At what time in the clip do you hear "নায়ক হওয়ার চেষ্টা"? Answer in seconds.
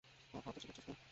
0.31-0.69